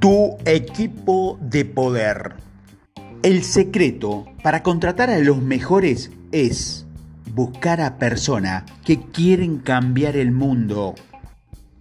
[0.00, 2.36] Tu equipo de poder.
[3.22, 6.86] El secreto para contratar a los mejores es
[7.34, 10.94] buscar a personas que quieren cambiar el mundo.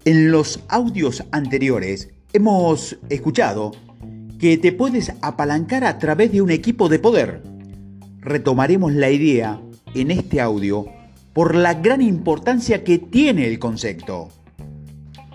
[0.03, 3.71] En los audios anteriores hemos escuchado
[4.37, 7.41] que te puedes apalancar a través de un equipo de poder.
[8.19, 9.61] Retomaremos la idea
[9.95, 10.87] en este audio
[11.31, 14.27] por la gran importancia que tiene el concepto.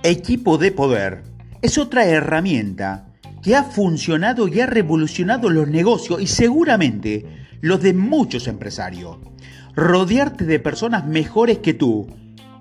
[0.02, 1.33] Equipo de poder
[1.64, 3.06] es otra herramienta
[3.42, 7.24] que ha funcionado y ha revolucionado los negocios y seguramente
[7.62, 9.16] los de muchos empresarios.
[9.74, 12.06] Rodearte de personas mejores que tú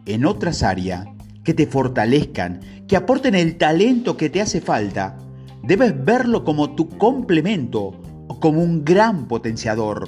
[0.05, 1.05] en otras áreas
[1.43, 5.17] que te fortalezcan, que aporten el talento que te hace falta,
[5.63, 7.99] debes verlo como tu complemento
[8.29, 10.07] o como un gran potenciador.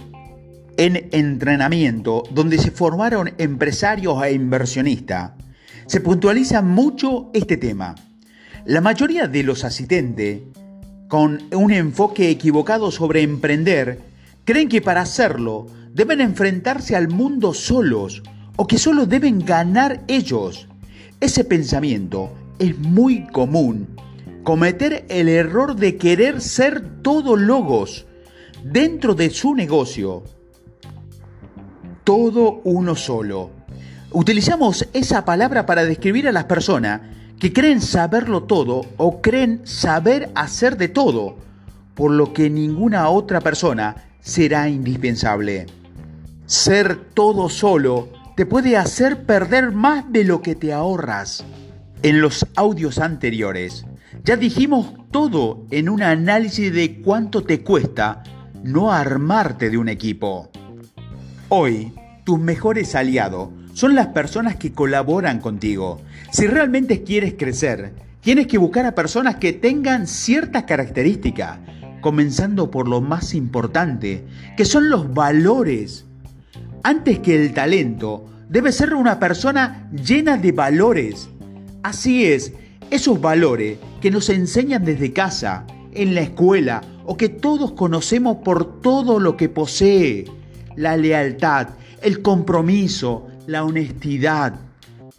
[0.78, 5.32] En entrenamiento, donde se formaron empresarios e inversionistas,
[5.86, 7.96] se puntualiza mucho este tema.
[8.66, 10.42] La mayoría de los asistentes,
[11.08, 14.00] con un enfoque equivocado sobre emprender,
[14.44, 18.24] creen que para hacerlo deben enfrentarse al mundo solos
[18.56, 20.68] o que solo deben ganar ellos.
[21.20, 23.88] Ese pensamiento es muy común.
[24.42, 28.08] Cometer el error de querer ser todo logos
[28.64, 30.24] dentro de su negocio.
[32.04, 33.52] Todo uno solo.
[34.10, 37.02] Utilizamos esa palabra para describir a las personas
[37.40, 41.38] que creen saberlo todo o creen saber hacer de todo,
[41.94, 45.66] por lo que ninguna otra persona será indispensable.
[46.46, 51.46] Ser todo solo te puede hacer perder más de lo que te ahorras.
[52.04, 53.86] En los audios anteriores
[54.24, 58.24] ya dijimos todo en un análisis de cuánto te cuesta
[58.64, 60.50] no armarte de un equipo.
[61.50, 61.94] Hoy,
[62.26, 66.02] tus mejores aliados son las personas que colaboran contigo.
[66.32, 71.60] Si realmente quieres crecer, tienes que buscar a personas que tengan ciertas características,
[72.02, 74.26] comenzando por lo más importante,
[74.58, 76.06] que son los valores.
[76.84, 81.30] Antes que el talento, debe ser una persona llena de valores.
[81.84, 82.54] Así es,
[82.90, 88.82] esos valores que nos enseñan desde casa, en la escuela o que todos conocemos por
[88.82, 90.26] todo lo que posee.
[90.76, 91.70] La lealtad,
[92.06, 94.54] el compromiso, la honestidad.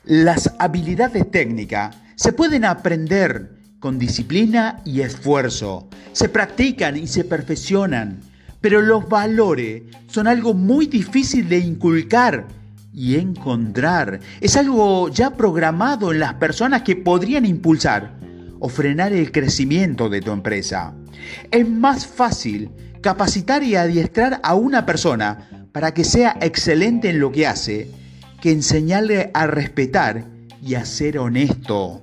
[0.05, 5.89] Las habilidades técnicas se pueden aprender con disciplina y esfuerzo.
[6.13, 8.21] Se practican y se perfeccionan.
[8.61, 12.47] Pero los valores son algo muy difícil de inculcar
[12.95, 14.21] y encontrar.
[14.41, 18.15] Es algo ya programado en las personas que podrían impulsar
[18.61, 20.95] o frenar el crecimiento de tu empresa.
[21.51, 22.71] Es más fácil
[23.03, 27.91] capacitar y adiestrar a una persona para que sea excelente en lo que hace
[28.41, 30.25] que enseñarle a respetar
[30.63, 32.03] y a ser honesto.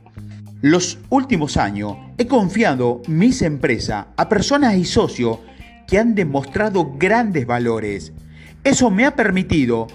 [0.62, 5.40] Los últimos años he confiado mis empresas a personas y socios
[5.88, 8.14] que han demostrado grandes valores.
[8.64, 9.88] Eso me ha permitido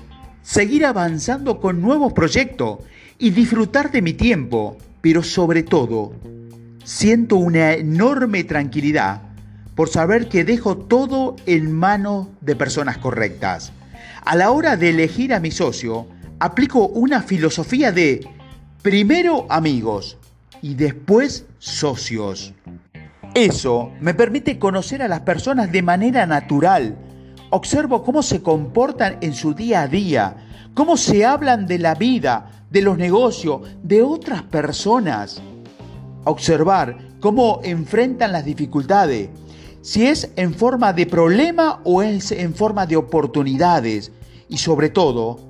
[0.42, 2.80] seguir avanzando con nuevos proyectos
[3.16, 6.14] y disfrutar de mi tiempo, pero sobre todo,
[6.82, 9.27] siento una enorme tranquilidad
[9.78, 13.70] por saber que dejo todo en manos de personas correctas.
[14.24, 16.08] A la hora de elegir a mi socio,
[16.40, 18.26] aplico una filosofía de
[18.82, 20.18] primero amigos
[20.62, 22.54] y después socios.
[23.34, 26.98] Eso me permite conocer a las personas de manera natural.
[27.50, 30.38] Observo cómo se comportan en su día a día,
[30.74, 35.40] cómo se hablan de la vida, de los negocios, de otras personas.
[36.24, 39.28] Observar cómo enfrentan las dificultades,
[39.82, 44.12] si es en forma de problema o es en forma de oportunidades.
[44.48, 45.40] Y sobre todo,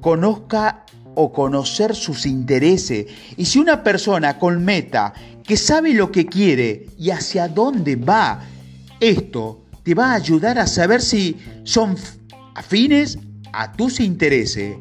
[0.00, 3.06] conozca o conocer sus intereses.
[3.36, 8.42] Y si una persona con meta, que sabe lo que quiere y hacia dónde va,
[9.00, 11.96] esto te va a ayudar a saber si son
[12.54, 13.18] afines
[13.52, 14.76] a tus intereses,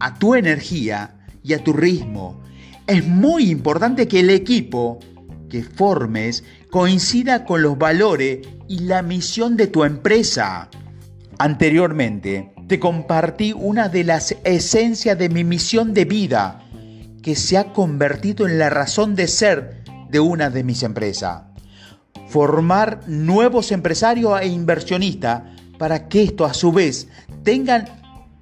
[0.00, 2.40] a tu energía y a tu ritmo.
[2.86, 4.98] Es muy importante que el equipo
[5.48, 10.68] que formes coincida con los valores y la misión de tu empresa.
[11.38, 16.62] Anteriormente, te compartí una de las esencias de mi misión de vida,
[17.22, 21.42] que se ha convertido en la razón de ser de una de mis empresas.
[22.28, 25.42] Formar nuevos empresarios e inversionistas
[25.78, 27.08] para que esto a su vez
[27.42, 27.84] tengan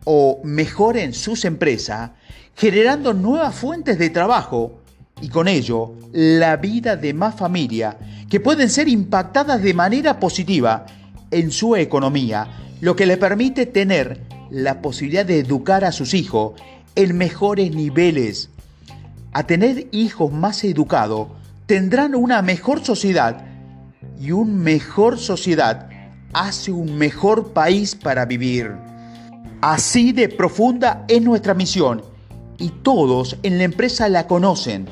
[0.05, 2.13] o mejoren sus empresas,
[2.55, 4.84] generando nuevas fuentes de trabajo
[5.25, 7.97] y con ello la vida de más familias
[8.29, 10.85] que pueden ser impactadas de manera positiva
[11.31, 12.47] en su economía
[12.83, 16.61] lo que le permite tener la posibilidad de educar a sus hijos
[16.95, 18.51] en mejores niveles.
[19.33, 21.29] A tener hijos más educados
[21.65, 23.47] tendrán una mejor sociedad
[24.21, 25.89] y una mejor sociedad
[26.35, 28.73] hace un mejor país para vivir.
[29.63, 32.03] Así de profunda es nuestra misión
[32.59, 34.87] y todos en la empresa la conocen,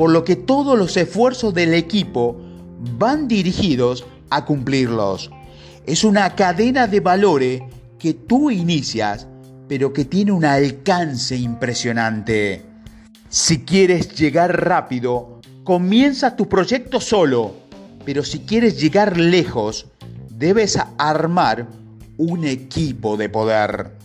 [0.00, 2.34] por lo que todos los esfuerzos del equipo
[2.96, 5.30] van dirigidos a cumplirlos.
[5.84, 7.60] Es una cadena de valores
[7.98, 9.26] que tú inicias,
[9.68, 12.64] pero que tiene un alcance impresionante.
[13.28, 17.52] Si quieres llegar rápido, comienza tu proyecto solo,
[18.06, 19.86] pero si quieres llegar lejos,
[20.30, 21.66] debes armar
[22.16, 23.99] un equipo de poder.